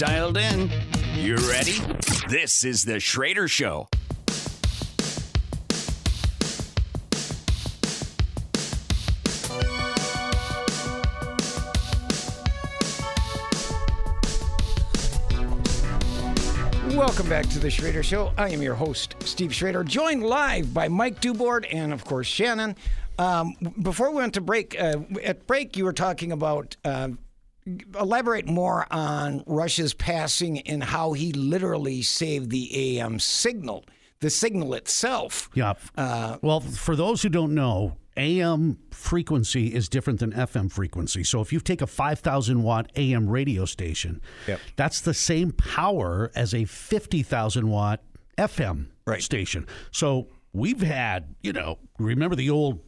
dialed 0.00 0.38
in. 0.38 0.70
You 1.14 1.36
ready? 1.50 1.78
This 2.30 2.64
is 2.64 2.84
The 2.84 2.98
Schroeder 3.00 3.46
Show. 3.48 3.86
Welcome 16.96 17.28
back 17.28 17.46
to 17.48 17.58
the 17.58 17.68
Schroeder 17.70 18.02
Show. 18.02 18.32
I 18.38 18.48
am 18.48 18.62
your 18.62 18.74
host, 18.74 19.16
Steve 19.24 19.54
Schroeder, 19.54 19.84
joined 19.84 20.24
live 20.24 20.72
by 20.72 20.88
Mike 20.88 21.20
Dubord 21.20 21.66
and, 21.70 21.92
of 21.92 22.06
course, 22.06 22.26
Shannon. 22.26 22.74
Um, 23.18 23.54
before 23.82 24.08
we 24.08 24.16
went 24.16 24.32
to 24.32 24.40
break, 24.40 24.80
uh, 24.80 25.00
at 25.22 25.46
break, 25.46 25.76
you 25.76 25.84
were 25.84 25.92
talking 25.92 26.32
about 26.32 26.78
uh, 26.86 27.10
elaborate 27.98 28.46
more 28.46 28.86
on 28.90 29.42
Rush's 29.46 29.94
passing 29.94 30.60
and 30.60 30.82
how 30.82 31.12
he 31.12 31.32
literally 31.32 32.02
saved 32.02 32.50
the 32.50 32.98
AM 32.98 33.18
signal, 33.18 33.84
the 34.20 34.30
signal 34.30 34.74
itself. 34.74 35.48
Yeah. 35.54 35.74
Uh, 35.96 36.38
well, 36.42 36.60
for 36.60 36.96
those 36.96 37.22
who 37.22 37.28
don't 37.28 37.54
know, 37.54 37.96
AM 38.16 38.78
frequency 38.90 39.68
is 39.74 39.88
different 39.88 40.18
than 40.20 40.32
FM 40.32 40.70
frequency. 40.70 41.22
So 41.24 41.40
if 41.40 41.52
you 41.52 41.60
take 41.60 41.80
a 41.80 41.86
5,000 41.86 42.62
watt 42.62 42.90
AM 42.96 43.28
radio 43.28 43.64
station, 43.64 44.20
Yep. 44.48 44.60
that's 44.76 45.00
the 45.00 45.14
same 45.14 45.52
power 45.52 46.30
as 46.34 46.52
a 46.52 46.64
50,000 46.64 47.68
watt 47.68 48.02
FM 48.36 48.88
Right. 49.06 49.22
station. 49.22 49.66
So 49.92 50.28
we've 50.52 50.82
had, 50.82 51.34
you 51.42 51.52
know, 51.52 51.78
remember 51.98 52.36
the 52.36 52.50
old 52.50 52.80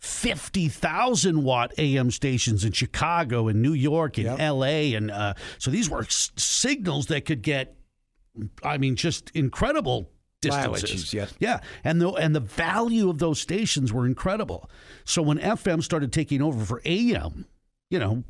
50,000 0.00 1.42
watt 1.42 1.72
AM 1.78 2.10
stations 2.10 2.64
in 2.64 2.72
Chicago 2.72 3.48
and 3.48 3.62
New 3.62 3.72
York 3.72 4.18
and 4.18 4.26
Yep. 4.26 4.38
LA. 4.38 4.96
And 4.96 5.10
uh, 5.10 5.34
so 5.58 5.70
these 5.70 5.88
were 5.88 6.02
s- 6.02 6.30
signals 6.36 7.06
that 7.06 7.24
could 7.24 7.42
get, 7.42 7.76
I 8.62 8.78
mean, 8.78 8.96
just 8.96 9.30
incredible 9.34 10.10
distances. 10.40 11.12
Yes. 11.12 11.34
Yeah, 11.38 11.60
and 11.84 12.00
the 12.00 12.10
and 12.12 12.34
the 12.34 12.40
value 12.40 13.10
of 13.10 13.18
those 13.18 13.40
stations 13.40 13.92
were 13.92 14.06
incredible. 14.06 14.70
So 15.04 15.20
when 15.22 15.38
FM 15.38 15.82
started 15.82 16.12
taking 16.12 16.40
over 16.42 16.64
for 16.64 16.80
AM, 16.84 17.46
you 17.90 17.98
know, 17.98 18.24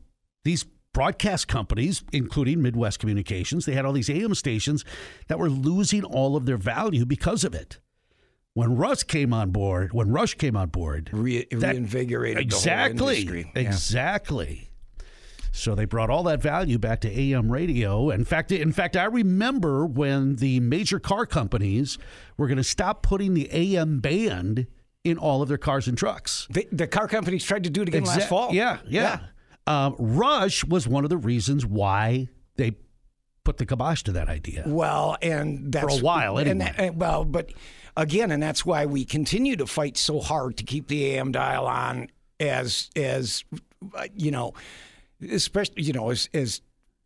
these 0.45 0.65
broadcast 0.93 1.47
companies, 1.47 2.03
including 2.13 2.61
Midwest 2.63 2.99
Communications, 2.99 3.65
they 3.65 3.75
had 3.75 3.85
all 3.85 3.93
these 3.93 4.11
AM 4.11 4.35
stations 4.35 4.85
that 5.29 5.39
were 5.39 5.49
losing 5.51 6.03
all 6.03 6.35
of 6.37 6.47
their 6.47 6.57
value 6.57 7.07
because 7.07 7.45
of 7.45 7.55
it. 7.55 7.79
When 8.61 8.77
Rush 8.77 9.05
came 9.05 9.33
on 9.33 9.51
board, 9.51 9.93
when 9.93 10.11
Rush 10.11 10.35
came 10.35 10.55
on 10.57 10.69
board, 10.69 11.09
Re- 11.13 11.47
that- 11.51 11.73
reinvigorated 11.75 12.43
exactly. 12.43 13.47
Yeah. 13.55 13.61
exactly. 13.63 14.71
So 15.53 15.75
they 15.75 15.85
brought 15.85 16.11
all 16.11 16.23
that 16.25 16.41
value 16.43 16.79
back 16.79 17.01
to 17.01 17.11
AM 17.11 17.51
radio. 17.51 18.11
In 18.11 18.25
fact, 18.25 18.53
in 18.53 18.71
fact, 18.73 18.97
I 18.97 19.05
remember 19.05 19.85
when 19.87 20.37
the 20.37 20.61
major 20.61 21.01
car 21.01 21.27
companies 21.27 21.99
were 22.37 22.47
going 22.47 22.59
to 22.59 22.63
stop 22.65 23.03
putting 23.03 23.35
the 23.35 23.49
AM 23.51 23.99
band 24.01 24.67
in 25.05 25.17
all 25.19 25.43
of 25.43 25.49
their 25.49 25.59
cars 25.59 25.89
and 25.89 25.97
trucks. 25.99 26.47
The, 26.51 26.69
the 26.71 26.87
car 26.87 27.09
companies 27.09 27.43
tried 27.45 27.65
to 27.65 27.71
do 27.71 27.83
it 27.83 27.89
again 27.89 28.05
last 28.05 28.29
fall. 28.29 28.53
Yeah, 28.53 28.79
yeah. 28.87 29.21
Um, 29.67 29.97
Rush 29.99 30.65
was 30.65 30.87
one 30.87 31.05
of 31.05 31.11
the 31.11 31.17
reasons 31.17 31.65
why 31.67 32.29
they 32.57 32.73
put 33.43 33.57
the 33.57 33.65
kibosh 33.67 34.03
to 34.05 34.13
that 34.13 34.29
idea. 34.29 34.65
Well, 34.67 35.17
and 35.23 35.73
that's 35.73 35.99
a 35.99 36.05
while, 36.05 36.37
and 36.39 36.61
that- 36.61 36.79
and- 36.79 36.97
well, 37.01 37.25
but 37.25 37.53
again, 37.97 38.31
and 38.31 38.43
that's 38.43 38.65
why 38.65 38.87
we 38.87 39.05
continue 39.05 39.57
to 39.57 39.67
fight 39.67 39.97
so 39.97 40.21
hard 40.21 40.57
to 40.59 40.65
keep 40.65 40.89
the 40.89 41.15
AM 41.17 41.33
dial 41.33 41.67
on 41.67 42.09
as 42.39 42.91
as 42.97 43.45
uh, 43.95 44.05
you 44.15 44.31
know, 44.31 44.55
especially 45.31 45.83
you 45.83 45.93
know 45.93 46.11
as 46.11 46.29
as 46.35 46.61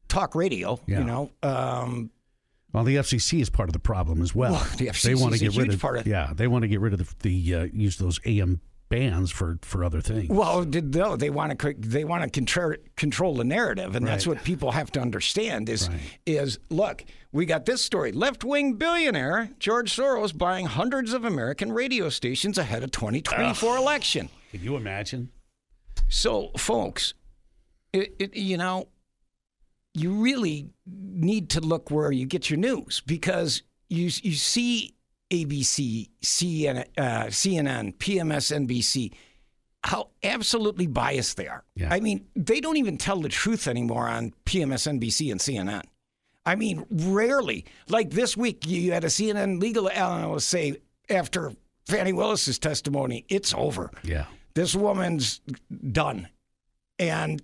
talk 0.09 0.35
radio. 0.35 0.79
Yeah. 0.87 1.01
You 1.01 1.05
know, 1.05 1.31
um, 1.43 2.11
Well, 2.73 2.85
the 2.85 2.97
FCC 2.97 3.41
is 3.41 3.51
part 3.51 3.69
of 3.69 3.73
the 3.73 3.79
problem 3.79 4.23
as 4.23 4.35
well. 4.35 4.53
Well, 4.53 4.65
the 4.77 4.85
they 4.87 4.91
FCC 4.91 5.21
want 5.21 5.35
to 5.35 5.41
get 5.41 5.57
rid 5.57 5.73
of 5.73 5.81
part 5.81 5.97
of- 5.99 6.07
yeah, 6.07 6.33
they 6.35 6.47
want 6.47 6.63
to 6.63 6.69
get 6.69 6.81
rid 6.81 6.93
of 6.93 6.98
the, 7.01 7.15
the 7.29 7.55
uh, 7.55 7.65
use 7.73 7.97
those 7.98 8.21
AM 8.25 8.61
bands 8.89 9.31
for 9.31 9.58
for 9.63 9.83
other 9.83 10.01
things. 10.01 10.29
well, 10.29 10.64
no, 10.64 11.17
they 11.17 11.31
want 11.31 11.58
to 11.58 11.75
they 11.79 12.05
want 12.05 12.23
to 12.25 12.31
control 12.31 12.75
control 12.97 13.35
the 13.35 13.45
narrative, 13.45 13.97
and 13.97 14.07
that's 14.07 14.27
what 14.27 14.45
people 14.45 14.73
have 14.73 14.91
to 14.92 15.01
understand. 15.01 15.69
Is 15.69 15.89
Right. 15.89 16.01
is 16.27 16.58
look, 16.70 17.05
we 17.33 17.47
got 17.47 17.64
this 17.64 17.83
story: 17.83 18.13
left 18.13 18.45
wing 18.45 18.75
billionaire 18.75 19.51
George 19.58 19.95
Soros 19.95 20.36
buying 20.36 20.67
hundreds 20.67 21.13
of 21.13 21.25
American 21.25 21.73
radio 21.73 22.08
stations 22.08 22.58
ahead 22.58 22.83
of 22.83 22.91
2024 22.91 23.77
election. 23.77 24.29
Can 24.51 24.63
you 24.63 24.77
imagine? 24.77 25.31
So, 26.08 26.51
folks, 26.57 27.14
it, 27.92 28.14
it, 28.19 28.37
you 28.37 28.57
know, 28.57 28.89
you 29.95 30.13
really 30.13 30.70
need 30.87 31.51
to 31.51 31.61
look 31.61 31.91
where 31.91 32.13
you 32.13 32.27
get 32.27 32.51
your 32.51 32.58
news 32.58 33.03
because 33.07 33.63
you 33.89 34.11
you 34.23 34.33
see 34.35 34.95
ABC, 35.30 36.08
CNN, 36.23 36.85
uh, 36.98 37.24
CNN, 37.27 37.95
PMSNBC, 37.96 39.12
how 39.85 40.08
absolutely 40.23 40.86
biased 40.86 41.36
they 41.36 41.46
are. 41.48 41.64
Yeah. 41.77 41.92
I 41.92 42.01
mean, 42.01 42.27
they 42.35 42.61
don't 42.61 42.77
even 42.77 42.96
tell 42.96 43.20
the 43.20 43.29
truth 43.29 43.68
anymore 43.68 44.08
on 44.08 44.33
PMSNBC 44.46 45.30
and 45.30 45.40
CNN. 45.40 45.83
I 46.46 46.55
mean, 46.57 46.84
rarely. 46.90 47.64
Like 47.89 48.11
this 48.11 48.36
week, 48.36 48.67
you 48.67 48.92
had 48.92 49.05
a 49.05 49.08
CNN 49.08 49.61
legal 49.61 49.89
analyst 49.90 50.48
say 50.48 50.77
after 51.11 51.52
Fani 51.86 52.13
Willis's 52.13 52.58
testimony, 52.58 53.24
it's 53.29 53.52
over 53.55 53.90
Yeah. 54.02 54.27
this 54.55 54.74
woman's 54.74 55.40
done. 55.92 56.29
And, 56.98 57.42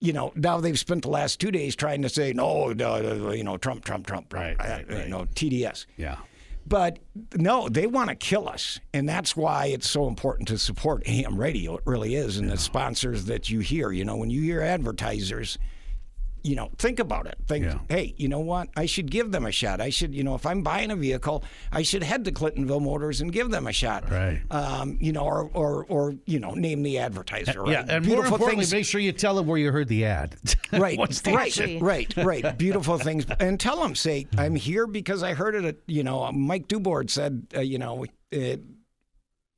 you 0.00 0.12
know, 0.12 0.32
now 0.34 0.60
they've 0.60 0.78
spent 0.78 1.02
the 1.02 1.10
last 1.10 1.38
two 1.40 1.50
days 1.50 1.76
trying 1.76 2.02
to 2.02 2.08
say, 2.08 2.32
no, 2.32 2.72
no, 2.72 3.00
no, 3.00 3.30
you 3.32 3.44
know, 3.44 3.56
Trump, 3.56 3.84
Trump, 3.84 4.06
Trump, 4.06 4.32
Right, 4.32 4.56
uh, 4.60 4.64
right, 4.64 4.90
right. 4.90 5.04
you 5.04 5.10
know, 5.10 5.26
TDS. 5.34 5.86
Yeah. 5.96 6.16
But 6.70 7.00
no, 7.34 7.68
they 7.68 7.88
want 7.88 8.10
to 8.10 8.14
kill 8.14 8.48
us. 8.48 8.78
And 8.94 9.08
that's 9.08 9.36
why 9.36 9.66
it's 9.66 9.90
so 9.90 10.06
important 10.06 10.46
to 10.48 10.56
support 10.56 11.02
AM 11.04 11.36
radio. 11.36 11.76
It 11.76 11.82
really 11.84 12.14
is. 12.14 12.38
And 12.38 12.48
the 12.48 12.56
sponsors 12.56 13.24
that 13.24 13.50
you 13.50 13.58
hear, 13.58 13.90
you 13.90 14.04
know, 14.04 14.16
when 14.16 14.30
you 14.30 14.40
hear 14.40 14.62
advertisers, 14.62 15.58
you 16.42 16.56
know, 16.56 16.70
think 16.78 16.98
about 16.98 17.26
it. 17.26 17.36
Think, 17.46 17.64
Yeah. 17.64 17.78
hey, 17.88 18.14
you 18.16 18.28
know 18.28 18.40
what? 18.40 18.68
I 18.76 18.86
should 18.86 19.10
give 19.10 19.32
them 19.32 19.46
a 19.46 19.52
shot. 19.52 19.80
I 19.80 19.90
should, 19.90 20.14
you 20.14 20.22
know, 20.22 20.34
if 20.34 20.46
I'm 20.46 20.62
buying 20.62 20.90
a 20.90 20.96
vehicle, 20.96 21.44
I 21.72 21.82
should 21.82 22.02
head 22.02 22.24
to 22.24 22.32
Clintonville 22.32 22.80
Motors 22.82 23.20
and 23.20 23.32
give 23.32 23.50
them 23.50 23.66
a 23.66 23.72
shot. 23.72 24.10
Right. 24.10 24.40
Um, 24.50 24.98
you 25.00 25.12
know, 25.12 25.22
or, 25.24 25.50
or, 25.54 25.84
or, 25.88 26.14
you 26.26 26.38
know, 26.40 26.52
name 26.52 26.82
the 26.82 26.98
advertiser. 26.98 27.62
Right? 27.62 27.72
Yeah, 27.72 27.80
and 27.80 28.06
more 28.06 28.16
Beautiful 28.16 28.34
importantly, 28.36 28.64
things. 28.64 28.72
make 28.72 28.86
sure 28.86 29.00
you 29.00 29.12
tell 29.12 29.34
them 29.34 29.46
where 29.46 29.58
you 29.58 29.70
heard 29.72 29.88
the 29.88 30.04
ad. 30.04 30.36
Right, 30.72 30.96
right, 31.26 31.58
right, 31.80 32.14
right. 32.16 32.56
Beautiful 32.56 32.96
things, 32.96 33.26
and 33.40 33.58
tell 33.58 33.80
them, 33.82 33.96
say, 33.96 34.28
I'm 34.38 34.54
here 34.54 34.86
because 34.86 35.24
I 35.24 35.34
heard 35.34 35.56
it. 35.56 35.64
At, 35.64 35.76
you 35.88 36.04
know, 36.04 36.30
Mike 36.30 36.68
Dubord 36.68 37.10
said, 37.10 37.48
uh, 37.56 37.60
you 37.60 37.78
know, 37.78 38.04
uh, 38.32 38.38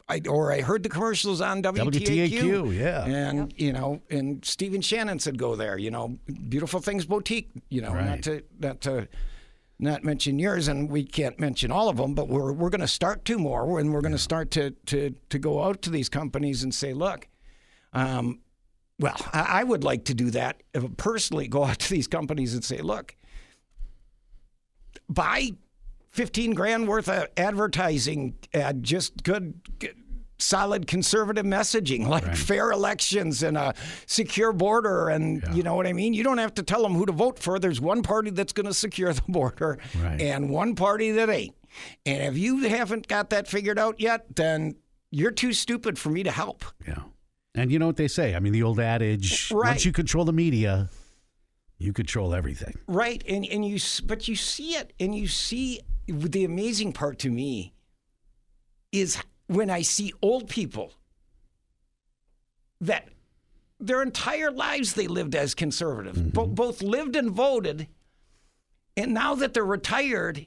I 0.08 0.20
or 0.28 0.52
I 0.52 0.60
heard 0.60 0.82
the 0.82 0.88
commercials 0.88 1.40
on 1.40 1.62
WTAQ. 1.62 1.90
WTAQ, 1.90 2.78
yeah. 2.78 3.04
and 3.04 3.54
you 3.56 3.72
know, 3.72 4.00
and 4.10 4.44
Stephen 4.44 4.80
Shannon 4.80 5.18
said, 5.18 5.38
go 5.38 5.56
there. 5.56 5.78
You 5.78 5.90
know, 5.90 6.18
Beautiful 6.48 6.80
Things 6.80 7.06
Boutique. 7.06 7.50
You 7.68 7.82
know, 7.82 7.94
not 7.94 8.22
to 8.22 8.42
not 8.58 8.80
to. 8.82 9.08
Not 9.78 10.04
mention 10.04 10.38
yours, 10.38 10.68
and 10.68 10.88
we 10.88 11.02
can't 11.02 11.40
mention 11.40 11.72
all 11.72 11.88
of 11.88 11.96
them, 11.96 12.14
but 12.14 12.28
we're 12.28 12.52
we're 12.52 12.70
going 12.70 12.82
to 12.82 12.86
start 12.86 13.24
two 13.24 13.36
more, 13.36 13.80
and 13.80 13.92
we're 13.92 14.00
going 14.00 14.12
to 14.12 14.18
start 14.18 14.52
to 14.52 14.70
to 14.86 15.12
to 15.30 15.40
go 15.40 15.60
out 15.60 15.82
to 15.82 15.90
these 15.90 16.08
companies 16.08 16.62
and 16.62 16.72
say, 16.72 16.92
look, 16.92 17.26
um, 17.92 18.38
well, 19.00 19.16
I 19.32 19.60
I 19.60 19.64
would 19.64 19.82
like 19.82 20.04
to 20.04 20.14
do 20.14 20.30
that 20.30 20.62
uh, 20.74 20.86
personally. 20.96 21.48
Go 21.48 21.64
out 21.64 21.80
to 21.80 21.90
these 21.90 22.06
companies 22.06 22.54
and 22.54 22.64
say, 22.64 22.78
"Look, 22.78 23.16
buy 25.08 25.50
fifteen 26.12 26.54
grand 26.54 26.86
worth 26.88 27.08
of 27.08 27.26
advertising, 27.36 28.34
uh, 28.54 28.72
just 28.74 29.22
good, 29.22 29.54
good, 29.78 29.96
solid 30.38 30.86
conservative 30.86 31.44
messaging, 31.46 32.06
like 32.16 32.36
fair 32.36 32.70
elections 32.70 33.42
and 33.42 33.56
a 33.56 33.74
secure 34.06 34.52
border, 34.52 35.08
and 35.08 35.42
you 35.54 35.62
know 35.62 35.74
what 35.74 35.86
I 35.86 35.92
mean. 35.92 36.14
You 36.14 36.22
don't 36.24 36.38
have 36.38 36.54
to 36.54 36.62
tell 36.62 36.82
them 36.82 36.94
who 36.94 37.06
to 37.06 37.12
vote 37.12 37.38
for. 37.38 37.58
There's 37.58 37.80
one 37.80 38.02
party 38.02 38.30
that's 38.30 38.52
going 38.52 38.66
to 38.66 38.74
secure 38.74 39.12
the 39.12 39.22
border, 39.28 39.78
Right. 40.02 40.20
and 40.20 40.50
one 40.50 40.74
party 40.74 41.10
that 41.12 41.28
ain't. 41.30 41.54
And 42.04 42.22
if 42.22 42.36
you 42.36 42.68
haven't 42.68 43.08
got 43.08 43.30
that 43.30 43.48
figured 43.48 43.78
out 43.78 43.98
yet, 43.98 44.36
then 44.36 44.76
you're 45.10 45.30
too 45.30 45.52
stupid 45.54 45.98
for 45.98 46.10
me 46.10 46.22
to 46.22 46.30
help. 46.30 46.64
Yeah. 46.86 46.96
And 47.54 47.70
you 47.72 47.78
know 47.78 47.86
what 47.86 47.96
they 47.96 48.08
say? 48.08 48.34
I 48.34 48.40
mean, 48.40 48.52
the 48.52 48.62
old 48.62 48.80
adage: 48.80 49.50
Right. 49.50 49.70
once 49.70 49.84
you 49.84 49.92
control 49.92 50.24
the 50.24 50.32
media, 50.32 50.88
you 51.78 51.92
control 51.92 52.34
everything. 52.34 52.78
Right, 52.86 53.22
and 53.28 53.44
and 53.46 53.64
you 53.64 53.78
but 54.06 54.26
you 54.28 54.36
see 54.36 54.70
it, 54.74 54.92
and 55.00 55.14
you 55.14 55.28
see 55.28 55.80
the 56.06 56.44
amazing 56.44 56.92
part 56.92 57.18
to 57.20 57.30
me 57.30 57.72
is 58.90 59.18
when 59.46 59.70
I 59.70 59.82
see 59.82 60.12
old 60.22 60.48
people 60.48 60.92
that 62.80 63.08
their 63.78 64.02
entire 64.02 64.50
lives 64.50 64.94
they 64.94 65.06
lived 65.08 65.34
as 65.34 65.54
conservative, 65.54 66.16
mm-hmm. 66.16 66.28
Bo- 66.30 66.46
both 66.46 66.82
lived 66.82 67.16
and 67.16 67.30
voted, 67.30 67.88
and 68.96 69.14
now 69.14 69.34
that 69.34 69.54
they're 69.54 69.64
retired, 69.64 70.46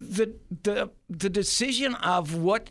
the 0.00 0.34
the 0.62 0.90
the 1.08 1.30
decision 1.30 1.94
of 1.96 2.34
what 2.34 2.70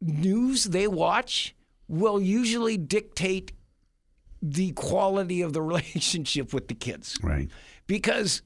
news 0.00 0.64
they 0.64 0.86
watch 0.86 1.54
will 1.88 2.20
usually 2.20 2.76
dictate 2.76 3.52
the 4.42 4.72
quality 4.72 5.42
of 5.42 5.52
the 5.52 5.62
relationship 5.72 6.52
with 6.54 6.68
the 6.68 6.74
kids 6.74 7.18
Right. 7.22 7.48
because 7.86 8.42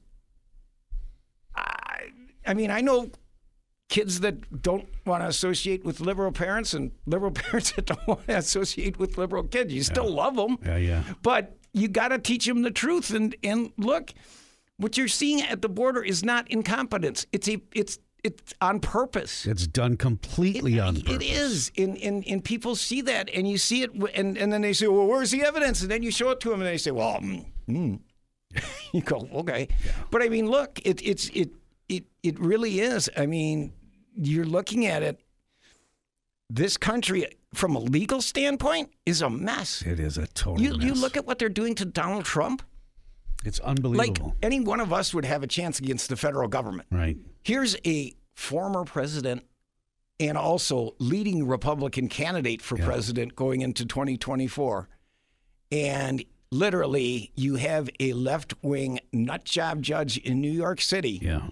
I, 2.45 2.53
mean, 2.53 2.71
I 2.71 2.81
know 2.81 3.09
kids 3.89 4.21
that 4.21 4.61
don't 4.61 4.87
want 5.05 5.23
to 5.23 5.27
associate 5.27 5.83
with 5.83 5.99
liberal 5.99 6.31
parents 6.31 6.73
and 6.73 6.91
liberal 7.05 7.31
parents 7.43 7.71
that 7.73 7.85
don't 7.85 8.07
want 8.07 8.27
to 8.27 8.37
associate 8.37 8.97
with 8.97 9.17
liberal 9.17 9.43
kids. 9.43 9.73
You 9.73 9.83
still 9.83 10.09
love 10.09 10.35
them. 10.35 10.57
Yeah, 10.65 10.77
yeah. 10.77 11.03
But 11.21 11.57
you 11.73 11.87
got 11.87 12.09
to 12.09 12.19
teach 12.19 12.45
them 12.45 12.61
the 12.61 12.71
truth. 12.71 13.11
And 13.11 13.35
and 13.43 13.71
look, 13.77 14.13
what 14.77 14.97
you're 14.97 15.07
seeing 15.07 15.41
at 15.41 15.61
the 15.61 15.69
border 15.69 16.03
is 16.03 16.23
not 16.23 16.49
incompetence. 16.49 17.25
It's 17.31 17.47
a 17.47 17.61
it's 17.73 17.99
it's 18.23 18.53
on 18.59 18.79
purpose. 18.79 19.45
It's 19.45 19.67
done 19.67 19.97
completely 19.97 20.79
on 20.79 20.95
purpose. 20.95 21.15
It 21.15 21.21
is, 21.21 21.71
and, 21.77 21.95
and 21.99 22.25
and 22.27 22.43
people 22.43 22.75
see 22.75 23.01
that, 23.01 23.29
and 23.29 23.47
you 23.47 23.59
see 23.59 23.83
it, 23.83 23.91
and 24.15 24.35
and 24.37 24.51
then 24.51 24.61
they 24.61 24.73
say, 24.73 24.87
"Well, 24.87 25.05
where's 25.05 25.31
the 25.31 25.43
evidence?" 25.43 25.81
And 25.81 25.91
then 25.91 26.01
you 26.01 26.09
show 26.11 26.31
it 26.31 26.39
to 26.39 26.49
them, 26.49 26.61
and 26.61 26.67
they 26.67 26.77
say, 26.77 26.91
"Well, 26.91 27.19
mm, 27.19 27.45
mm." 27.69 27.99
you 28.93 29.01
go, 29.01 29.27
"Okay," 29.31 29.67
but 30.09 30.23
I 30.23 30.29
mean, 30.29 30.49
look, 30.49 30.79
it, 30.83 31.05
it's 31.05 31.29
it 31.29 31.51
it 31.89 32.05
it 32.23 32.39
really 32.39 32.79
is. 32.79 33.09
I 33.17 33.25
mean, 33.25 33.73
you're 34.15 34.45
looking 34.45 34.85
at 34.85 35.03
it. 35.03 35.19
This 36.49 36.77
country, 36.77 37.25
from 37.53 37.75
a 37.75 37.79
legal 37.79 38.21
standpoint, 38.21 38.91
is 39.05 39.21
a 39.21 39.29
mess. 39.29 39.81
It 39.81 39.99
is 39.99 40.17
a 40.17 40.27
total 40.27 40.61
You 40.61 40.77
mess. 40.77 40.85
you 40.85 40.93
look 40.93 41.17
at 41.17 41.25
what 41.25 41.39
they're 41.39 41.49
doing 41.49 41.73
to 41.75 41.85
Donald 41.85 42.25
Trump. 42.25 42.61
it's 43.43 43.59
Like 43.59 43.67
unbelievable. 43.69 44.35
any 44.43 44.59
one 44.59 44.79
of 44.79 44.93
us 44.93 45.13
would 45.13 45.25
have 45.25 45.41
a 45.43 45.47
chance 45.47 45.79
against 45.79 46.09
the 46.09 46.15
federal 46.15 46.47
government. 46.47 46.87
right. 46.91 47.17
Here's 47.43 47.75
a 47.85 48.13
former 48.35 48.83
president 48.85 49.43
and 50.19 50.37
also 50.37 50.95
leading 50.99 51.47
Republican 51.47 52.09
candidate 52.09 52.61
for 52.61 52.77
president 52.77 53.35
going 53.35 53.61
into 53.61 53.85
2024. 53.85 54.87
And 55.71 56.23
literally, 56.51 57.31
you 57.35 57.55
have 57.55 57.89
a 57.99 58.13
left 58.13 58.53
wing 58.63 58.99
nut 59.11 59.45
job 59.45 59.81
judge 59.81 60.17
in 60.17 60.41
New 60.41 60.51
York 60.51 60.79
City 60.81 61.19
Yeah. 61.21 61.49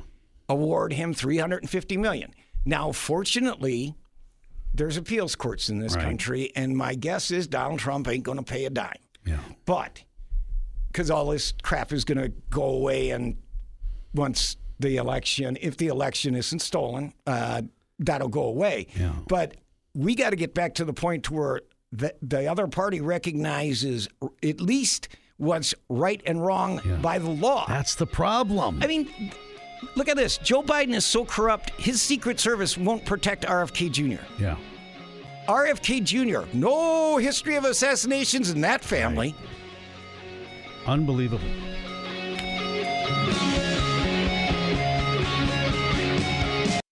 Award 0.54 0.94
him 0.94 1.14
350 1.14 1.98
million. 1.98 2.32
Now, 2.66 2.92
fortunately, 2.92 3.96
there's 4.74 4.98
appeals 4.98 5.36
courts 5.36 5.70
in 5.70 5.80
this 5.80 5.96
Right. 5.96 6.04
country, 6.06 6.52
and 6.56 6.76
my 6.78 6.96
guess 6.96 7.30
is 7.32 7.48
Donald 7.48 7.80
Trump 7.80 8.08
ain't 8.08 8.24
going 8.24 8.38
to 8.38 8.44
pay 8.44 8.66
a 8.66 8.70
dime. 8.70 8.94
Yeah. 9.26 9.40
But 9.66 10.04
because 10.88 11.10
all 11.12 11.28
this 11.30 11.54
crap 11.64 11.92
is 11.92 12.06
going 12.06 12.18
to 12.20 12.30
go 12.50 12.64
away, 12.64 13.10
and 13.12 13.36
once 14.14 14.58
the 14.80 14.98
election, 14.98 15.58
if 15.62 15.78
the 15.78 15.88
election 15.88 16.36
isn't 16.36 16.60
stolen, 16.60 17.14
uh, 17.28 17.62
that'll 18.00 18.28
go 18.30 18.44
away. 18.46 18.88
Yeah. 18.96 19.14
But 19.28 19.56
we 19.94 20.16
got 20.16 20.32
to 20.32 20.36
get 20.36 20.54
back 20.54 20.76
to 20.76 20.86
the 20.86 20.94
point 20.94 21.24
to 21.26 21.34
where 21.34 21.62
the, 21.92 22.14
the 22.22 22.48
other 22.48 22.68
party 22.68 23.00
recognizes 23.02 24.08
at 24.44 24.60
least 24.60 25.08
what's 25.38 25.74
right 25.90 26.22
and 26.26 26.44
wrong 26.44 26.82
by 27.02 27.20
the 27.20 27.30
law. 27.30 27.66
That's 27.68 27.96
the 27.96 28.08
problem. 28.08 28.80
I 28.82 28.88
mean, 28.88 29.32
look 29.96 30.10
at 30.10 30.18
this. 30.18 30.38
Joe 30.38 30.62
Biden 30.64 30.94
is 30.94 31.06
so 31.06 31.26
corrupt, 31.26 31.72
his 31.72 32.02
Secret 32.02 32.40
Service 32.40 32.78
won't 32.78 33.06
protect 33.06 33.46
RFK 33.46 33.92
Jr. 33.92 34.24
yeah. 34.40 34.58
RFK 35.48 36.04
Jr., 36.04 36.48
no 36.56 37.18
history 37.18 37.56
of 37.56 37.66
assassinations 37.66 38.50
in 38.50 38.62
that 38.62 38.82
family. 38.82 39.36
Unbelievable. 40.88 41.48